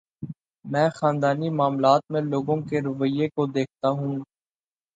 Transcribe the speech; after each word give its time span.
میں 0.65 0.89
خاندانی 0.95 1.49
معاملات 1.49 2.01
میں 2.09 2.21
لوگوں 2.23 2.57
کے 2.61 2.81
رویے 2.81 3.29
کو 3.29 3.45
دیکھتا 3.47 3.89
ہوں۔ 3.89 4.19